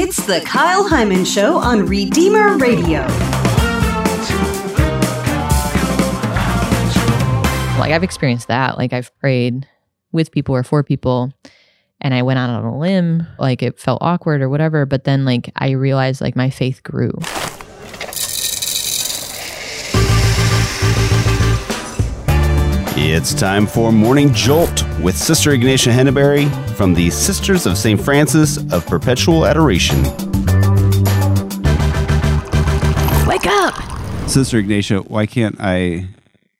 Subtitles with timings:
[0.00, 3.00] It's the Kyle Heimann Show on Redeemer Radio.
[7.80, 8.78] Like I've experienced that.
[8.78, 9.66] Like I've prayed
[10.12, 11.32] with people or for people
[12.00, 15.24] and I went out on a limb, like it felt awkward or whatever, but then
[15.24, 17.10] like I realized like my faith grew.
[23.10, 27.98] It's time for Morning Jolt with Sister Ignatia Henneberry from the Sisters of St.
[27.98, 30.02] Francis of Perpetual Adoration.
[33.26, 34.28] Wake up!
[34.28, 36.08] Sister Ignatia, why can't I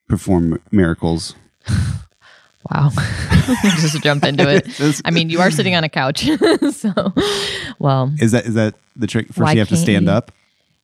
[0.07, 1.35] perform miracles?
[2.69, 2.89] Wow.
[3.63, 5.01] Just jump into it.
[5.05, 6.27] I mean, you are sitting on a couch.
[6.71, 7.13] so,
[7.79, 9.33] well, Is that is that the trick?
[9.33, 10.11] First, you have to stand you?
[10.11, 10.31] up.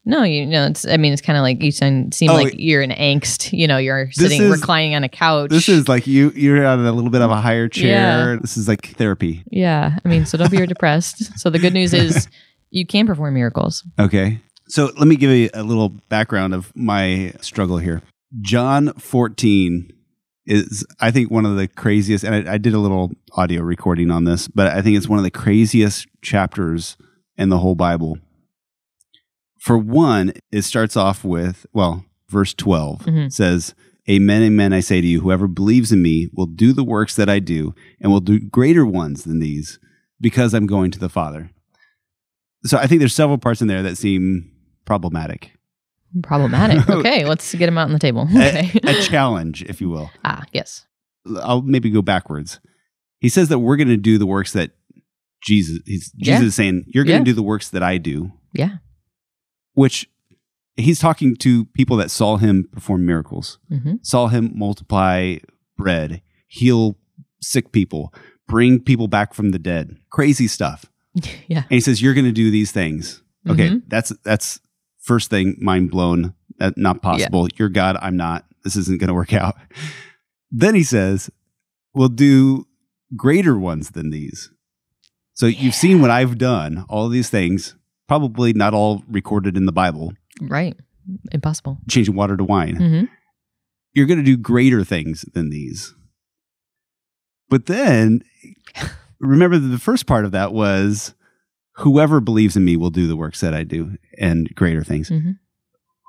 [0.06, 2.54] No, you know, it's, I mean, it's kind of like you seem, seem Oh, like
[2.58, 3.52] you're in angst.
[3.52, 5.50] You know, you're sitting, is- reclining on a couch.
[5.50, 8.34] This is like you you're on a little bit of a higher chair.
[8.34, 8.38] Yeah.
[8.42, 9.44] This is like therapy.
[9.52, 9.98] yeah.
[10.06, 11.38] I mean, so don't be depressed.
[11.40, 12.28] So the good news is
[12.70, 13.84] you can perform miracles.
[14.00, 14.40] Okay.
[14.68, 18.02] So let me give you a little background of my struggle here.
[18.42, 19.92] John 14
[20.48, 24.12] is, I think, one of the craziest, and I, I did a little audio recording
[24.12, 26.98] on this, but I think it's one of the craziest chapters
[27.38, 28.18] in the whole Bible.
[29.66, 33.32] For one, it starts off with, well, verse 12 Mhm.
[33.34, 33.74] says,
[34.08, 37.28] Amen, amen, I say to you, whoever believes in me will do the works that
[37.28, 39.80] I do and will do greater ones than these
[40.22, 41.50] because I'm going to the Father.
[42.66, 44.52] So I think there's several parts in there that seem
[44.86, 45.54] problematic.
[46.22, 46.88] Problematic.
[46.90, 48.28] Okay, let's get them out on the table.
[48.36, 48.80] A- Okay.
[48.84, 50.12] A, challenge, if you will.
[50.24, 50.86] ah, yes.
[51.42, 52.60] I'll maybe go backwards.
[53.20, 54.72] He says that we're going to do the works that
[55.42, 56.46] Jesus, he's, Jesus Yeah.
[56.48, 57.34] is saying, you're going to Yeah.
[57.34, 58.78] do the works that I do, Yeah.
[59.76, 60.10] Which
[60.76, 65.38] he's talking to people that saw him perform miracles, hmm saw him multiply
[65.78, 66.98] bread, heal
[67.42, 68.14] sick people,
[68.48, 70.86] bring people back from the dead, crazy stuff.
[71.48, 71.60] Yeah.
[71.70, 73.84] And he says, "You're going to do these things." Okay, Mhm.
[73.88, 74.60] that's that's
[75.00, 76.34] first thing, mind blown.
[76.58, 77.48] That not possible.
[77.58, 77.96] You're God.
[78.02, 78.46] I'm not.
[78.64, 79.56] This isn't going to work out.
[80.52, 81.30] Then he says,
[81.94, 82.66] "We'll do
[83.16, 84.52] greater ones than these."
[85.34, 86.86] So you've seen what I've done.
[86.90, 87.76] All these things,
[88.08, 90.14] probably not all recorded in the Bible.
[90.42, 90.76] Right.
[91.32, 91.78] Impossible.
[91.90, 92.76] Changing water to wine.
[92.76, 93.04] hmm
[93.94, 95.94] You're going to do greater things than these.
[97.50, 98.22] But then,
[99.20, 101.14] remember that the first part of that was,
[101.78, 105.32] "Whoever believes in me will do the works that I do, and greater things." hmm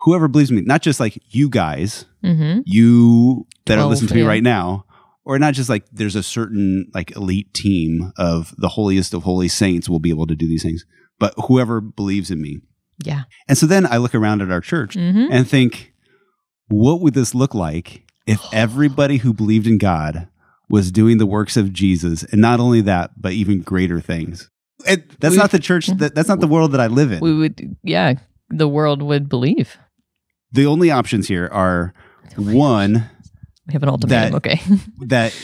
[0.03, 4.15] whoever believes in me, not just like you guys, hmm you that are listening to
[4.15, 4.84] me right now,
[5.25, 9.49] or not just like there's a certain like elite team of the holiest of holy
[9.49, 10.84] saints will be able to do these things,
[11.19, 12.60] but whoever believes in me.
[13.04, 13.22] Yeah.
[13.49, 15.93] And so then I look around at our church hmm and think,
[16.69, 20.28] what would this look like if everybody who believed in God
[20.69, 24.50] was doing the works of Jesus, and not only that, but even greater things?
[24.87, 25.87] And that's We- not the church.
[25.87, 27.21] That, that's not the world that I live in.
[27.21, 28.15] We would, yeah,
[28.50, 29.77] the world would believe.
[30.53, 31.93] the only options here are
[32.37, 33.09] one
[33.66, 34.33] We have an ultimatum.
[34.33, 34.60] That- okay.
[35.06, 35.34] that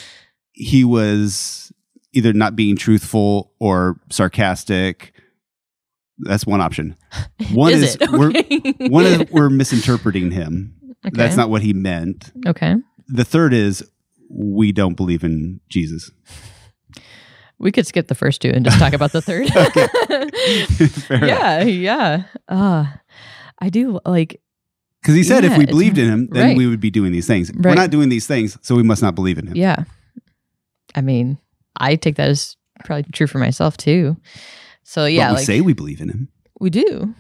[0.53, 1.73] he was
[2.13, 5.12] either not being truthful or sarcastic.
[6.23, 6.97] That's one option.
[7.53, 8.11] One is, it?
[8.11, 8.33] we're
[8.89, 10.75] one is we're misinterpreting him.
[11.05, 11.15] Okay.
[11.15, 12.33] That's not what he meant.
[12.47, 12.77] okay.
[13.09, 13.85] The third is
[14.31, 16.11] we don't believe in Jesus.
[17.59, 19.49] We could skip the first two and just talk about the third.
[21.03, 21.29] Fair enough.
[21.29, 22.23] yeah, yeah.
[22.49, 22.87] Uh,
[23.59, 24.41] I do like.
[25.01, 26.57] Because he said if we believed in him, then right.
[26.57, 27.53] we would be doing these things.
[27.53, 29.57] We're not doing these things, so we must not believe in him.
[29.57, 29.85] Yeah.
[30.95, 31.39] I mean,
[31.77, 34.17] I take that as probably true for myself too.
[34.93, 36.29] So yeah, but we like say we believe in him,
[36.61, 37.15] we do.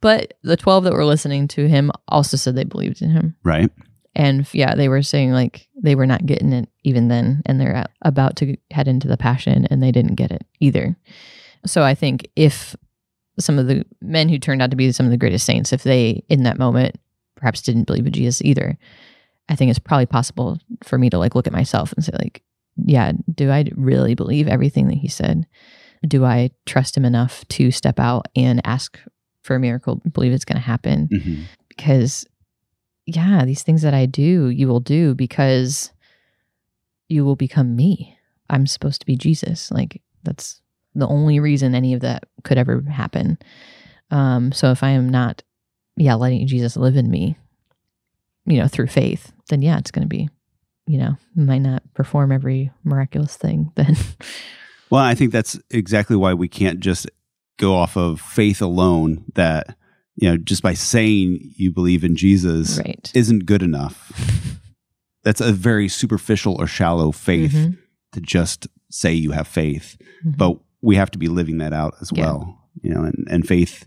[0.00, 3.34] But the twelve that were listening to him also said they believed in him.
[3.42, 3.68] right?
[4.14, 7.84] And yeah, they were saying like they were not getting it even then, and they're
[8.02, 10.96] about to head into the passion, and they didn't get it either.
[11.66, 12.76] So I think if
[13.40, 15.82] some of the men who turned out to be some of the greatest saints, if
[15.82, 16.94] they in that moment
[17.34, 18.78] perhaps didn't believe in Jesus either,
[19.48, 22.44] I think it's probably possible for me to like look at myself and say like,
[22.76, 25.44] yeah, do I really believe everything that he said?
[26.06, 28.98] Do I trust him enough to step out and ask
[29.42, 31.08] for a miracle, believe it's going to happen?
[31.08, 31.44] Mhm.
[31.68, 32.24] because
[33.08, 35.92] yeah these things that i do you will do because
[37.08, 38.18] you will become me
[38.50, 40.60] i'm supposed to be jesus like that's
[40.96, 43.38] the only reason any of that could ever happen
[44.10, 45.42] um so if i am not
[45.96, 47.36] yeah letting jesus live in me
[48.44, 50.28] you know through faith then yeah it's going to be
[50.88, 53.94] you know might not perform every miraculous thing then
[54.90, 57.08] Well, I think that's exactly why we can't just
[57.58, 59.24] go off of faith alone.
[59.34, 59.76] That
[60.16, 64.12] you know, just by saying you believe in Jesus right isn't good enough.
[65.24, 67.78] That's a very superficial or shallow faith Mhm.
[68.12, 70.36] to just say you have faith, Mhm.
[70.38, 72.26] but we have to be living that out as Yeah.
[72.26, 72.62] well.
[72.82, 73.86] you know, and, and faith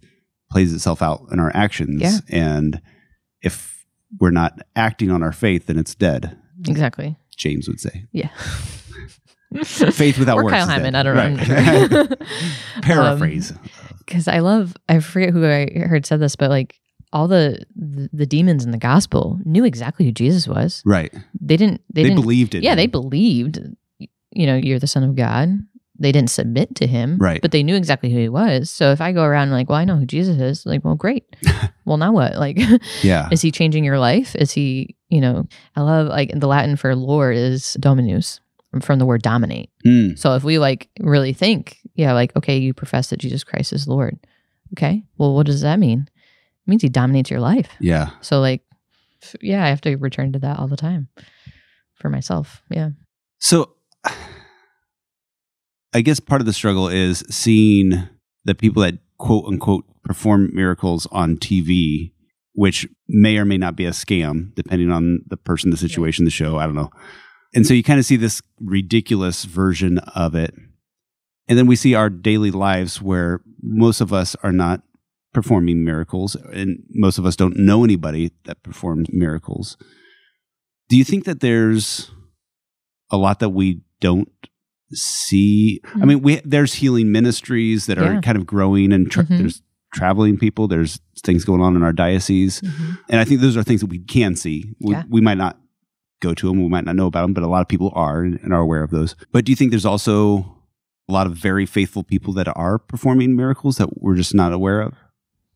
[0.51, 2.01] plays itself out in our actions.
[2.01, 2.17] Yeah.
[2.27, 2.81] And
[3.43, 3.85] if
[4.19, 6.35] we're not acting on our faith, then it's dead.
[6.67, 7.15] Exactly.
[7.37, 8.05] James would say.
[8.11, 8.29] Yeah.
[9.63, 10.55] Faith without or works.
[10.57, 10.95] Kyle Heimann.
[10.95, 11.91] I don't Right.
[11.91, 12.15] know.
[12.81, 13.51] Paraphrase.
[13.51, 13.59] Um,
[14.05, 16.79] because I love, I forget who I heard said this, but like
[17.13, 20.81] all the, the the demons in the gospel knew exactly who Jesus was.
[20.85, 21.13] right.
[21.39, 21.81] They didn't.
[21.93, 22.21] They, They, didn't.
[22.21, 22.63] believed it.
[22.63, 23.59] yeah, they believed.
[24.31, 25.49] You know, you're the son of God.
[26.01, 27.41] They didn't submit to him, Right.
[27.41, 28.69] But they knew exactly who he was.
[28.69, 30.65] So if I go around like, well, I know who Jesus is.
[30.65, 31.25] Like, well, great.
[31.85, 32.35] well, now what?
[32.37, 32.57] Like,
[33.03, 33.27] Yeah.
[33.31, 34.33] is he changing your life?
[34.35, 34.95] Is he?
[35.09, 38.39] You know, I love like the Latin for Lord is Dominus
[38.81, 39.71] from the word dominate.
[39.85, 40.17] Mm.
[40.17, 43.87] So if we like really think, yeah, like, okay, you profess that Jesus Christ is
[43.87, 44.17] Lord.
[44.73, 45.03] Okay.
[45.17, 46.07] Well, what does that mean?
[46.07, 47.69] It means he dominates your life.
[47.79, 48.11] Yeah.
[48.21, 48.61] So like,
[49.41, 51.09] yeah, I have to return to that all the time
[51.95, 52.61] for myself.
[52.69, 52.89] Yeah.
[53.39, 53.73] So
[55.93, 58.07] I guess part of the struggle is seeing
[58.45, 62.13] the people that quote unquote perform miracles on TV,
[62.53, 66.31] which may or may not be a scam, depending on the person, the situation, the
[66.31, 66.57] show.
[66.57, 66.91] I don't know.
[67.53, 70.53] And so you kind of see this ridiculous version of it.
[71.47, 74.83] And then we see our daily lives where most of us are not
[75.33, 79.77] performing miracles, and most of us don't know anybody that performs miracles.
[80.89, 82.11] Do you think that there's
[83.11, 84.29] a lot that we don't
[84.91, 85.81] see?
[85.85, 86.07] I Hmm.
[86.07, 89.37] mean, we there's healing ministries that are kind of growing, and tra- Mhm.
[89.39, 89.61] there's
[89.93, 90.67] traveling people.
[90.67, 92.61] There's things going on in our diocese,
[93.09, 94.73] and I think those are things that we can see.
[94.79, 95.03] We, Yeah.
[95.09, 95.59] we might not
[96.19, 98.21] go to them, we might not know about them, but a lot of people are
[98.21, 99.15] and are aware of those.
[99.31, 100.57] But do you think there's also
[101.07, 104.81] a lot of very faithful people that are performing miracles that we're just not aware
[104.81, 104.93] of?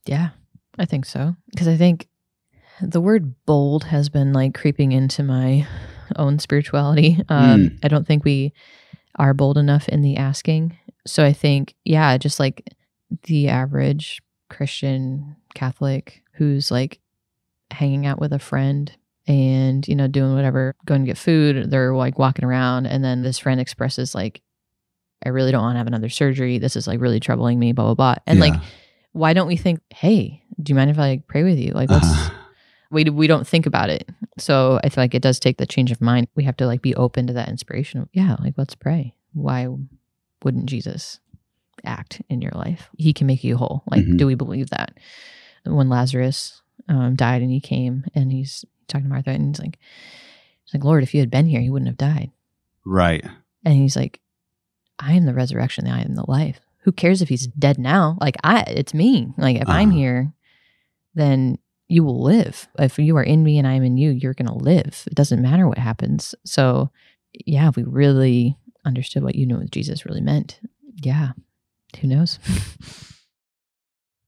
[0.06, 0.30] Yeah,
[0.78, 1.36] I think so.
[1.52, 2.08] Because I think
[2.82, 5.68] the word bold has been like creeping into my
[6.16, 7.20] own spirituality.
[7.30, 8.54] Um, I don't think we
[9.16, 10.78] are bold enough in the asking.
[11.06, 12.68] So I think, yeah, just like
[13.24, 17.00] the average Christian Catholic who's like
[17.72, 18.92] hanging out with a friend
[19.28, 22.86] and, you know, doing whatever, going to get food, they're like walking around.
[22.88, 24.42] And then this friend expresses, like,
[25.26, 26.58] I really don't want to have another surgery.
[26.60, 28.16] This is like really troubling me, blah, blah, blah.
[28.28, 28.54] And like,
[29.14, 31.72] why don't we think, hey, do you mind if I like pray with you?
[31.72, 32.34] Like, let's, Uh-huh.
[32.92, 34.10] we, we don't think about it.
[34.38, 36.28] So I feel like it does take the change of mind.
[36.36, 38.02] We have to like be open to that inspiration.
[38.02, 39.16] Of, yeah, like let's pray.
[39.34, 39.68] Why
[40.44, 41.20] wouldn't Jesus
[41.86, 42.90] act in your life?
[42.98, 43.84] He can make you whole.
[43.90, 44.18] Like, Mhm.
[44.18, 44.98] do we believe that?
[45.66, 49.78] When Lazarus um, died and he came and he's talking to Martha and he's like,
[50.66, 52.32] he's like, Lord, if you had been here, he wouldn't have died.
[52.86, 53.24] right.
[53.66, 54.20] And he's like,
[55.00, 56.60] I am the resurrection, I am the life.
[56.84, 58.18] Who cares if he's dead now?
[58.20, 59.34] Like I it's me.
[59.38, 59.98] Like if I'm Uh-huh.
[59.98, 60.34] here,
[61.16, 61.58] then
[61.88, 62.68] you will live.
[62.78, 65.04] If you are in me and I am in you, you're gonna live.
[65.08, 66.36] It doesn't matter what happens.
[66.46, 66.92] So
[67.46, 70.60] yeah, if we really understood what you knew what Jesus really meant,
[71.02, 71.32] yeah.
[72.02, 72.40] Who knows?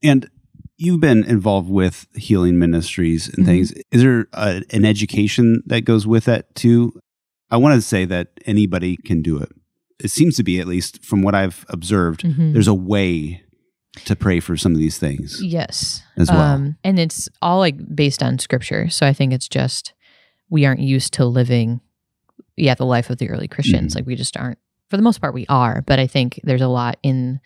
[0.04, 0.30] And
[0.78, 3.50] you've been involved with healing ministries and Mhm.
[3.50, 3.72] things.
[3.92, 6.94] Is there a, an education that goes with that too?
[7.50, 9.50] I want to say that anybody can do it.
[10.04, 12.54] It seems to be, at least from what I've observed, Mhm.
[12.54, 13.42] there's a way
[14.04, 16.04] to pray for some of these things Yes.
[16.18, 16.42] as well.
[16.42, 18.90] Um, and it's all like based on scripture.
[18.90, 19.94] So I think it's just
[20.50, 21.80] we aren't used to living,
[22.58, 23.94] yeah, the life of the early Christians.
[23.94, 23.96] Mhm.
[23.96, 24.58] Like we just aren't.
[24.90, 25.82] For the most part, we are.
[25.82, 27.40] But I think there's a lot in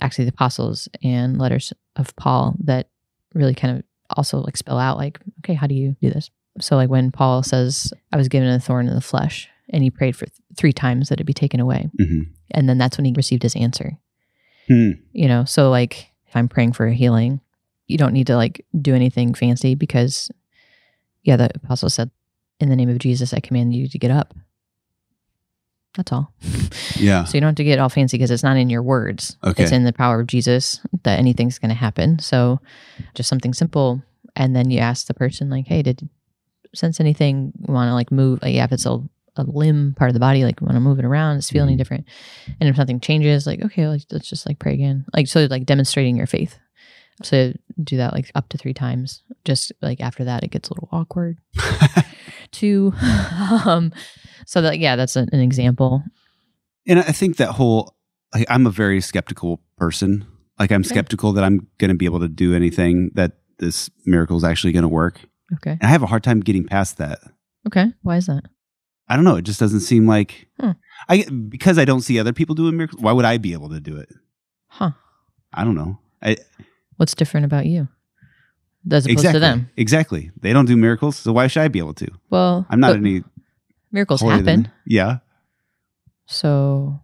[0.00, 2.88] actually the apostles and letters of Paul that
[3.34, 3.84] really kind of
[4.16, 6.30] also like spell out like, okay, how do you do this?
[6.60, 9.90] So like when Paul says, I was given a thorn in the flesh, and he
[9.90, 11.88] prayed for th- three times that it be taken away.
[12.00, 12.26] Mhm.
[12.50, 13.98] And then that's when he received his answer
[14.68, 14.90] Hmm.
[15.12, 17.40] you know so like if i'm praying for a healing
[17.88, 20.30] you don't need to like do anything fancy because
[21.24, 22.10] yeah the apostle said
[22.60, 24.34] in the name of jesus i command you to get up
[25.94, 26.32] that's all.
[26.96, 27.24] Yeah.
[27.24, 29.36] so you don't have to get all fancy because it's not in your words.
[29.44, 29.62] Okay.
[29.62, 32.18] it's in the power of jesus that anything's going to happen.
[32.18, 32.60] So
[33.14, 34.02] just something simple.
[34.34, 36.08] And then you ask the person like hey did
[36.74, 37.52] sense anything?
[37.60, 38.98] Want to like move like, yeah if it's a,
[39.36, 41.36] a limb part of the body like want to move it around?
[41.36, 41.78] Does it feel any Mhm.
[41.78, 42.04] different.
[42.60, 45.04] And if something changes like okay like, let's just like pray again.
[45.14, 46.58] Like so like demonstrating your faith.
[47.22, 49.22] So do that like up to three times.
[49.44, 51.36] Just like after that it gets a little awkward
[52.52, 52.92] too
[53.66, 53.92] um
[54.46, 56.02] so that yeah that's an, an example
[56.86, 57.94] And I think that whole,
[58.34, 60.26] like, I'm a very skeptical person.
[60.58, 60.88] Like, I'm Okay.
[60.88, 64.72] skeptical that I'm going to be able to do anything that this miracle is actually
[64.72, 65.20] going to work.
[65.54, 67.18] okay And I have a hard time getting past that.
[67.68, 68.44] okay why is that
[69.08, 69.36] I don't know.
[69.36, 70.72] It just doesn't seem like Hmm.
[71.08, 73.00] I because I don't see other people doing miracles.
[73.02, 74.08] Why would I be able to do it?
[74.68, 74.90] huh
[75.52, 75.98] I don't know.
[76.22, 76.36] I,
[76.98, 77.88] what's different about you
[78.90, 79.32] as opposed exactly.
[79.32, 80.30] to them Exactly.
[80.40, 82.08] They don't do miracles, so why should I be able to?
[82.30, 83.22] well I'm not any
[83.90, 85.18] miracles holier than- happen Yeah.
[86.26, 87.00] so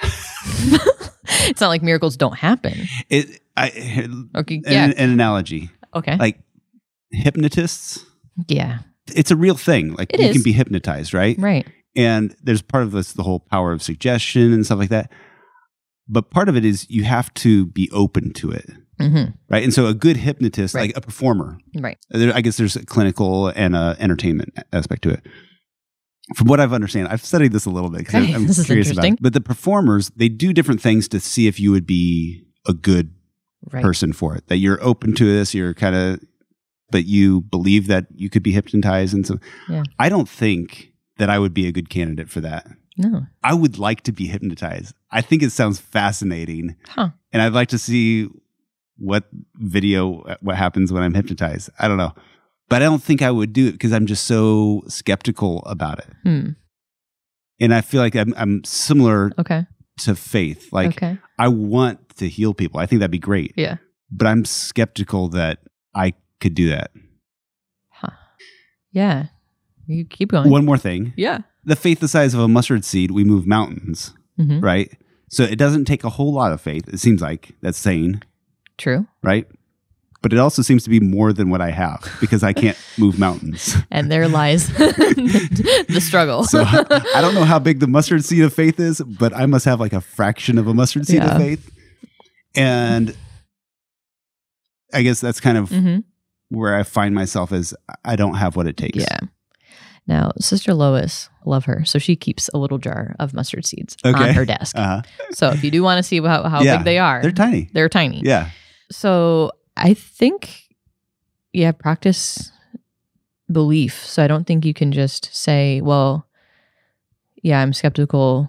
[0.02, 2.86] it's not like miracles don't happen.
[3.10, 3.68] It, I,
[4.36, 4.56] Okay.
[4.56, 4.92] an, Yeah.
[4.96, 6.16] an analogy Okay.
[6.16, 6.40] like
[7.10, 8.04] hypnotists.
[8.48, 8.78] yeah.
[9.14, 9.94] It's a real thing.
[9.94, 10.32] Like It you is.
[10.32, 11.38] can be hypnotized, right?
[11.38, 11.66] Right.
[11.94, 15.12] And there's part of this the whole power of suggestion and stuff like that.
[16.08, 18.66] But part of it is you have to be open to it,
[19.00, 19.62] hmm right?
[19.64, 20.88] And so a good hypnotist, Right.
[20.88, 21.98] like a performer, Right.
[22.12, 25.26] I guess there's a clinical and a entertainment aspect to it.
[26.36, 28.66] From what I've understand, I've studied this a little bit because Okay, I'm this is
[28.66, 29.14] curious about interesting.
[29.14, 29.22] it.
[29.22, 33.10] But the performers, they do different things to see if you would be a good
[33.72, 33.82] Right.
[33.82, 34.46] person for it.
[34.48, 36.20] That you're open to this, you're kind of,
[36.90, 39.14] but you believe that you could be hypnotized.
[39.14, 39.38] And so
[39.70, 39.84] Yeah.
[39.98, 42.66] I don't think that I would be a good candidate for that.
[42.98, 43.26] No.
[43.42, 44.94] I would like to be hypnotized.
[45.10, 46.76] I think it sounds fascinating.
[46.88, 47.08] Huh.
[47.32, 48.28] And I'd like to see
[48.96, 49.24] what
[49.56, 51.70] video, what happens when I'm hypnotized.
[51.78, 52.12] I don't know.
[52.68, 56.08] But I don't think I would do it because I'm just so skeptical about it.
[56.22, 56.48] Hmm.
[57.60, 59.66] And I feel like I'm, I'm similar Okay.
[60.00, 60.72] to faith.
[60.72, 61.18] Like, okay.
[61.38, 62.80] I want to heal people.
[62.80, 63.52] I think that'd be great.
[63.56, 63.76] Yeah.
[64.10, 65.58] But I'm skeptical that
[65.94, 66.90] I could do that.
[67.90, 68.10] Huh.
[68.92, 69.26] Yeah.
[69.86, 70.50] You keep going.
[70.50, 71.40] One more thing Yeah.
[71.64, 74.90] the faith the size of a mustard seed, we move mountains, hmm right?
[75.30, 76.88] So it doesn't take a whole lot of faith.
[76.88, 78.22] It seems like that's saying,
[78.78, 79.06] True.
[79.22, 79.46] right?
[80.22, 83.18] But it also seems to be more than what I have because I can't move
[83.18, 83.76] mountains.
[83.90, 86.44] And there lies the struggle.
[86.44, 89.66] So I don't know how big the mustard seed of faith is, but I must
[89.66, 91.32] have like a fraction of a mustard seed Yeah.
[91.34, 91.70] of faith.
[92.56, 93.14] And
[94.94, 95.98] I guess that's kind of hmm
[96.50, 98.98] where I find myself as I don't have what it takes.
[98.98, 99.18] Yeah.
[100.06, 101.84] Now, Sister Lois, love her.
[101.84, 104.28] So she keeps a little jar of mustard seeds Okay.
[104.28, 104.76] on her desk.
[104.78, 105.02] Uh-huh.
[105.32, 106.76] so if you do want to see how, how Yeah.
[106.76, 107.70] big they are, They're tiny.
[107.72, 108.20] they're tiny.
[108.24, 108.50] Yeah.
[108.94, 110.68] So I think,
[111.52, 112.52] yeah, practice
[113.50, 114.04] belief.
[114.06, 116.26] So I don't think you can just say, well,
[117.42, 118.48] yeah, I'm skeptical.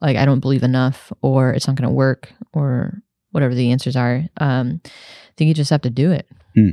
[0.00, 3.94] Like, I don't believe enough, or it's not going to work, or whatever the answers
[3.94, 4.24] are.
[4.38, 4.90] Um, I
[5.36, 6.26] think you just have to do it.
[6.54, 6.70] Hmm.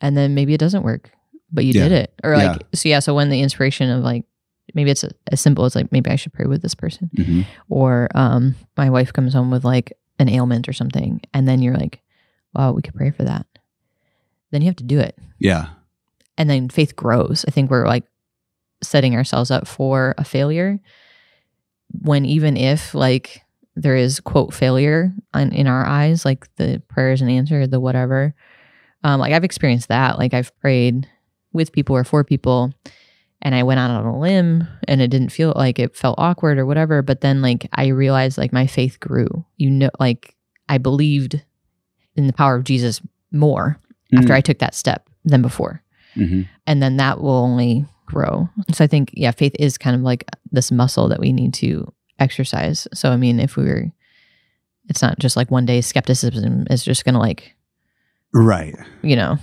[0.00, 1.10] And then maybe it doesn't work,
[1.52, 1.84] but you Yeah.
[1.84, 2.14] did it.
[2.24, 2.66] Or like, Yeah.
[2.74, 4.24] so yeah, so when the inspiration of like,
[4.74, 7.46] maybe it's as simple as like, maybe I should pray with this person Mhm.
[7.70, 11.76] or um, my wife comes home with like an ailment or something, and then you're
[11.76, 12.02] like,
[12.54, 13.46] wow, we could pray for that.
[14.50, 15.18] Then you have to do it.
[15.38, 15.68] Yeah.
[16.36, 17.44] And then faith grows.
[17.46, 18.04] I think we're like
[18.82, 20.78] setting ourselves up for a failure
[21.90, 23.42] when even if like
[23.74, 28.34] there is quote failure on, in our eyes, like the prayer isn't answered, the whatever.
[29.04, 30.18] Um, like I've experienced that.
[30.18, 31.08] Like I've prayed
[31.52, 32.72] with people or for people
[33.40, 36.58] and I went out on a limb and it didn't feel like it felt awkward
[36.58, 37.02] or whatever.
[37.02, 39.44] But then like I realized like my faith grew.
[39.56, 40.34] You know, like
[40.68, 41.42] I believed
[42.18, 43.00] in the power of Jesus
[43.32, 43.78] more
[44.16, 44.36] after Mm.
[44.36, 45.82] I took that step than before.
[46.16, 46.48] Mhm.
[46.66, 48.48] And then that will only grow.
[48.72, 51.92] So I think, yeah, faith is kind of like this muscle that we need to
[52.18, 52.88] exercise.
[52.94, 53.92] So, I mean, if we were,
[54.88, 57.54] it's not just like one day skepticism is just going to like,
[58.32, 58.74] Right.
[59.02, 59.38] you know,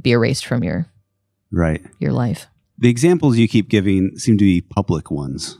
[0.00, 0.86] be erased from your,
[1.52, 1.80] Right.
[2.00, 2.48] your life.
[2.78, 5.58] The examples you keep giving seem to be public ones.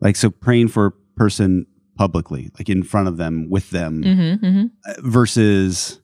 [0.00, 4.44] Like, so praying for a person publicly, like in front of them, with them, Mm-hmm,
[4.44, 4.66] mm-hmm.
[4.86, 6.00] uh, versus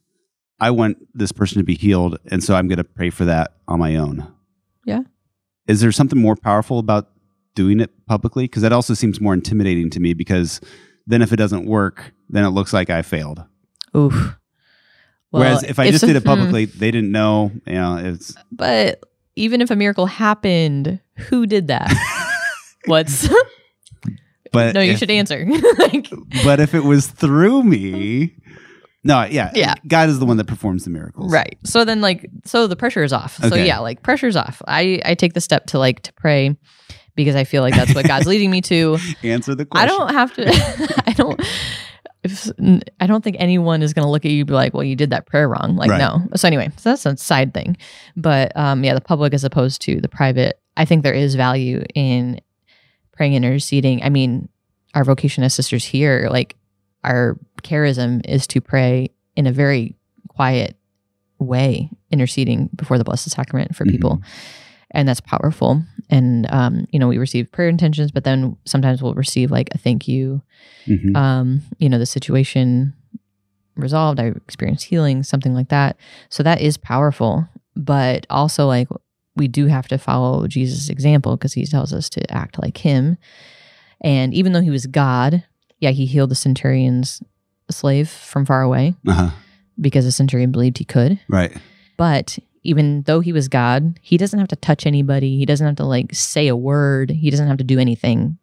[0.60, 2.18] I want this person to be healed.
[2.30, 4.32] And so I'm going to pray for that on my own.
[4.84, 5.00] Yeah.
[5.66, 7.10] Is there something more powerful about
[7.54, 8.44] doing it publicly?
[8.44, 10.60] Because that also seems more intimidating to me because
[11.06, 13.42] then if it doesn't work, then it looks like I failed.
[13.96, 14.36] Oof.
[15.30, 16.28] Whereas if I just did it hmm.
[16.28, 19.04] publicly, they didn't know, you know, it's but
[19.36, 21.90] even if a miracle happened, who did that?
[22.86, 23.28] What's
[24.52, 24.80] but no?
[24.80, 25.46] You if- should answer.
[25.78, 26.08] like,
[26.44, 28.34] but if it was through me,
[29.04, 29.74] no, yeah, Yeah.
[29.86, 31.58] God is the one that performs the miracles, right.
[31.64, 33.36] So then, like, so the pressure is off.
[33.36, 34.60] So yeah, like pressure's off.
[34.68, 36.56] I I take the step to like to pray
[37.16, 38.98] because I feel like that's what God's leading me to.
[39.22, 39.88] Answer the question.
[39.88, 41.02] I don't have to.
[41.06, 41.40] I don't.
[42.22, 42.50] If,
[43.00, 44.94] I don't think anyone is going to look at you and be like, "Well, you
[44.94, 45.98] did that prayer wrong." Like, Right.
[45.98, 46.20] no.
[46.36, 47.78] So anyway, so that's a side thing.
[48.14, 51.82] But um, yeah, the public as opposed to the private, I think there is value
[51.94, 52.38] in
[53.20, 54.02] praying and interceding.
[54.02, 54.48] I mean,
[54.94, 56.56] our vocation as sisters here, like
[57.04, 59.94] our charism is to pray in a very
[60.28, 60.74] quiet
[61.38, 64.22] way, interceding before the Blessed Sacrament for people,
[64.92, 65.82] and that's powerful.
[66.08, 69.78] And um, you know, we receive prayer intentions, but then sometimes we'll receive like a
[69.78, 70.40] thank you
[70.88, 71.14] Mhm.
[71.14, 72.94] um, you know, the situation
[73.76, 75.96] resolved, I experienced healing, something like that.
[76.30, 77.46] So that is powerful.
[77.76, 78.88] But also, like,
[79.40, 83.16] we do have to follow Jesus' example because he tells us to act like him.
[84.00, 85.42] And even though he was God,
[85.80, 87.22] yeah, he healed the centurion's
[87.70, 89.30] slave from far away Uh-huh.
[89.80, 91.18] because the centurion believed he could.
[91.28, 91.56] Right.
[91.96, 95.38] But even though he was God, he doesn't have to touch anybody.
[95.38, 97.10] He doesn't have to like say a word.
[97.10, 98.38] He doesn't have to do anything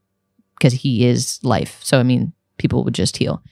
[0.58, 1.80] because he is life.
[1.84, 3.44] So, I mean, people would just heal.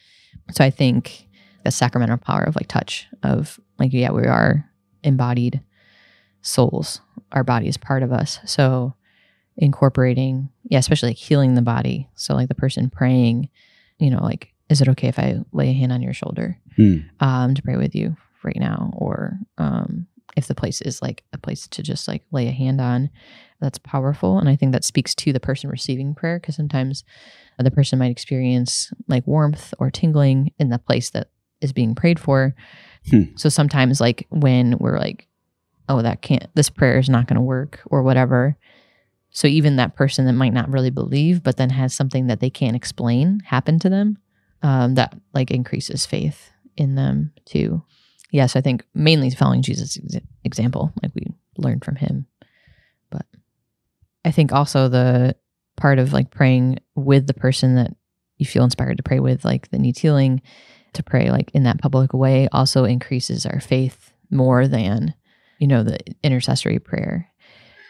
[0.52, 1.28] So I think
[1.64, 4.70] the sacramental power of like touch of like yeah we are
[5.04, 5.62] embodied
[6.46, 7.02] souls.
[7.32, 8.40] Our body is part of us.
[8.46, 8.94] So
[9.58, 12.10] incorporating yeah especially like healing the body.
[12.16, 13.50] So like the person praying,
[14.00, 16.98] you know like is it okay if I lay a hand on your shoulder Hmm.
[17.20, 21.38] um, to pray with you right now, or um, if the place is like a
[21.38, 23.10] place to just like lay a hand on,
[23.62, 24.40] that's powerful.
[24.40, 27.04] And I think that speaks to the person receiving prayer because sometimes
[27.58, 31.30] the person might experience like warmth or tingling in the place that
[31.62, 32.54] is being prayed for.
[33.10, 33.36] Hmm.
[33.38, 35.28] So sometimes, like when we're like,
[35.88, 38.58] oh, that can't, this prayer is not going to work or whatever.
[39.32, 42.50] So even that person that might not really believe, but then has something that they
[42.50, 44.18] can't explain happen to them,
[44.64, 47.84] um, that like increases faith in them too.
[48.32, 51.28] Yes, I think mainly following Jesus' ex- example, like we
[51.58, 52.28] learned from him.
[53.10, 53.26] But
[54.24, 55.36] I think also the
[55.76, 57.92] part of like praying with the person that
[58.38, 60.42] you feel inspired to pray with, like that needs healing,
[60.94, 65.14] to pray like in that public way also increases our faith more than,
[65.60, 67.30] you know, the intercessory prayer.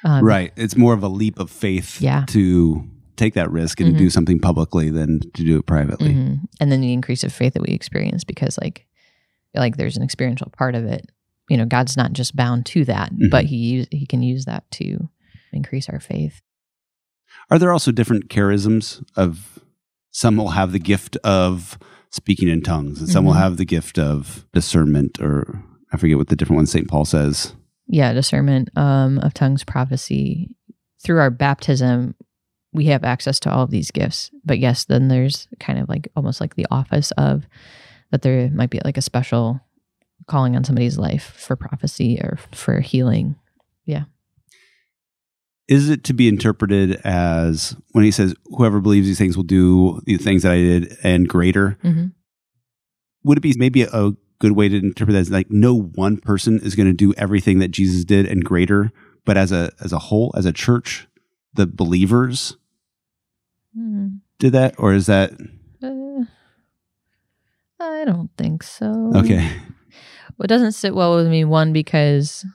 [0.03, 0.51] Um, right.
[0.55, 2.25] It's more of a leap of faith Yeah.
[2.27, 3.97] to take that risk and Mhm.
[3.97, 6.13] do something publicly than to do it privately.
[6.13, 6.39] Mhm.
[6.59, 8.85] And then the increase of faith that we experience because like
[9.55, 11.09] like there's an experiential part of it.
[11.49, 13.29] You know, God's not just bound to that, Mhm.
[13.31, 15.09] but he use, he can use that to
[15.53, 16.41] increase our faith.
[17.49, 19.59] Are there also different charisms of
[20.11, 21.77] some will have the gift of
[22.11, 23.39] speaking in tongues and some will Mhm.
[23.39, 26.87] have the gift of discernment or I forget what the different ones St.
[26.87, 27.53] Paul says.
[27.87, 30.55] Yeah, discernment um, of tongues, prophecy.
[31.03, 32.15] Through our baptism,
[32.73, 34.31] we have access to all of these gifts.
[34.43, 37.45] But yes, then there's kind of like almost like the office of
[38.11, 39.61] that there might be like a special
[40.27, 43.35] calling on somebody's life for prophecy or for healing.
[43.85, 44.05] Yeah.
[45.67, 50.01] Is it to be interpreted as when he says, whoever believes these things will do
[50.05, 51.77] the things that I did and greater?
[51.83, 52.13] Mhm.
[53.23, 56.59] Would it be maybe a good way to interpret that as like no one person
[56.59, 58.91] is going to do everything that Jesus did and greater,
[59.25, 61.07] but as a as a whole, as a church,
[61.53, 62.57] the believers
[63.77, 64.19] Mm.
[64.39, 64.75] did that?
[64.77, 65.33] Or is that
[65.83, 66.23] Uh,
[67.79, 69.11] I don't think so.
[69.15, 69.51] okay?
[70.37, 71.43] Well, it doesn't sit well with me.
[71.43, 72.45] One because,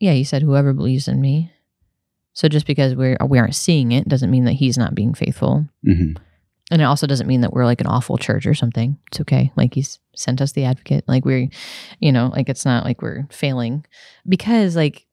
[0.00, 1.52] yeah, he said whoever believes in me.
[2.32, 5.66] So just because we're we aren't seeing it doesn't mean that he's not being faithful,
[5.84, 6.12] hmm
[6.72, 8.98] and it also doesn't mean that we're like an awful church or something.
[9.08, 9.52] It's okay.
[9.56, 11.04] Like he's sent us the advocate.
[11.06, 11.48] Like we're,
[12.00, 13.86] you know, like it's not like we're failing
[14.28, 15.06] because like.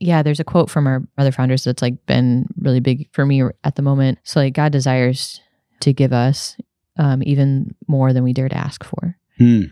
[0.00, 3.42] Yeah, there's a quote from our other founders that's like been really big for me
[3.64, 4.20] at the moment.
[4.22, 5.40] So like God desires
[5.80, 6.56] to give us
[6.98, 9.16] um, even more than we dare to ask for.
[9.38, 9.62] Hmm.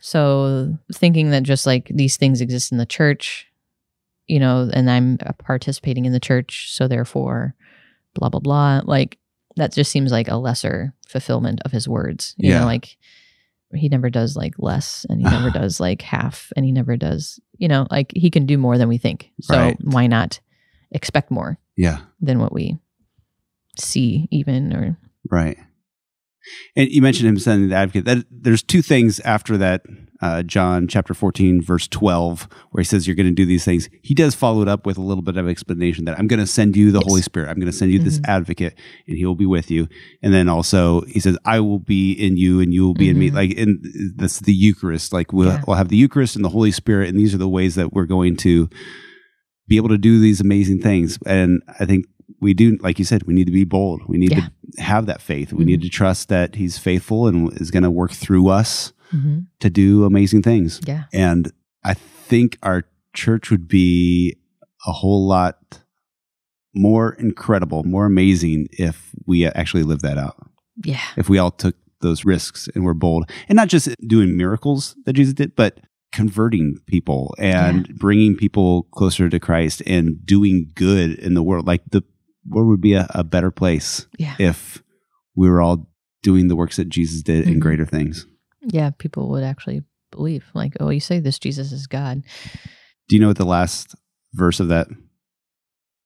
[0.00, 3.46] So thinking that just like these things exist in the church,
[4.26, 7.54] you know, and I'm participating in the church, so therefore,
[8.14, 8.80] blah blah blah.
[8.84, 9.18] Like
[9.56, 12.34] that just seems like a lesser fulfillment of his words.
[12.38, 12.60] You Yeah.
[12.60, 12.96] know, like
[13.74, 17.40] he never does like less, and he never does like half, and he never does.
[17.58, 19.32] You know, like he can do more than we think.
[19.40, 19.76] So Right.
[19.82, 20.40] why not
[20.90, 22.00] expect more Yeah.
[22.20, 22.78] than what we
[23.78, 24.96] see, even or
[25.30, 25.58] Right.
[26.76, 28.04] And you mentioned him sending the advocate.
[28.04, 29.82] That there's two things after that,
[30.20, 33.88] uh, John chapter 14, verse 12, where he says you're going to do these things.
[34.02, 36.46] He does follow it up with a little bit of explanation that I'm going to
[36.46, 37.06] send you the Yes.
[37.08, 37.48] Holy Spirit.
[37.50, 38.28] I'm going to send you this Mhm.
[38.28, 39.88] advocate, and he will be with you.
[40.22, 43.18] And then also he says, I will be in you, and you will be in
[43.18, 43.30] me.
[43.30, 43.34] Mhm.
[43.34, 43.80] Like in
[44.16, 45.12] this, the Eucharist.
[45.12, 45.62] Like we'll, Yeah.
[45.66, 48.06] we'll have the Eucharist and the Holy Spirit, and these are the ways that we're
[48.06, 48.68] going to
[49.66, 51.18] be able to do these amazing things.
[51.26, 52.04] And I think
[52.40, 54.02] we do, like you said, we need to be bold.
[54.08, 54.48] We need Yeah.
[54.76, 55.52] to have that faith.
[55.52, 59.46] We need to trust that He's faithful and is going to work through us Mhm.
[59.60, 60.80] to do amazing things.
[60.86, 61.52] yeah, And
[61.84, 62.84] I think our
[63.14, 64.36] church would be
[64.86, 65.80] a whole lot
[66.74, 70.36] more incredible, more amazing if we actually lived that out.
[70.84, 74.96] yeah, If we all took those risks and were bold, and not just doing miracles
[75.06, 75.80] that Jesus did, but
[76.12, 81.66] converting people and bringing people closer to Christ and doing good in the world.
[81.66, 82.02] Like the
[82.48, 84.34] world would be a, a better place yeah.
[84.38, 84.82] if
[85.36, 85.88] we were all
[86.22, 87.60] doing the works that Jesus did and Mhm.
[87.60, 88.26] greater things.
[88.62, 92.22] yeah, people would actually believe, like, oh, you say this Jesus is God.
[93.08, 93.94] Do you know what the last
[94.32, 94.88] verse of that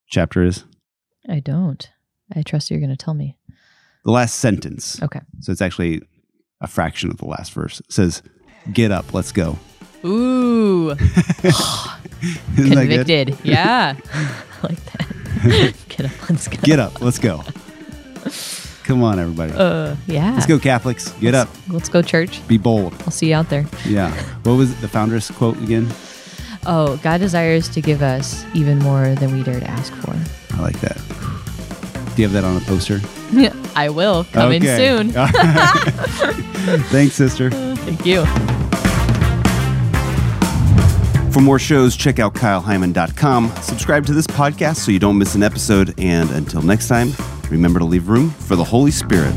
[0.09, 0.65] chapter is?
[1.29, 1.89] I don't.
[2.35, 3.37] I trust you're going to tell me.
[4.05, 5.01] The last sentence.
[5.03, 5.21] Okay.
[5.41, 6.03] So it's actually
[6.61, 7.81] a fraction of the last verse.
[7.81, 8.23] It says,
[8.73, 9.59] Get up, let's go.
[10.05, 10.91] Ooh,
[11.43, 13.07] Isn't that good?
[13.07, 13.39] convicted.
[13.45, 15.07] Yeah, I like that.
[15.89, 16.57] Get up, let's go.
[16.63, 17.43] Get up, let's go.
[18.85, 19.53] Come on, everybody.
[19.53, 20.33] Uh, yeah.
[20.33, 21.11] Let's go, Catholics.
[21.21, 21.49] Get up.
[21.69, 22.47] Let's go, church.
[22.49, 22.95] Be bold.
[23.03, 23.67] I'll see you out there.
[23.85, 24.11] Yeah.
[24.45, 25.89] What was it, the founder's quote again?
[26.67, 30.17] Oh, God desires to give us even more than we dare to ask for.
[30.57, 30.97] I like that.
[32.17, 33.01] Do you have that on a poster?
[33.31, 34.25] Yeah, I will.
[34.25, 34.77] Coming Okay.
[34.77, 35.11] soon.
[36.89, 37.51] Thanks, sister.
[37.51, 38.25] Thank you.
[41.33, 43.53] For more shows, check out kyleheimann.com.
[43.63, 45.95] Subscribe to this podcast so you don't miss an episode.
[45.99, 47.13] And until next time,
[47.51, 49.35] remember to leave room for the Holy Spirit.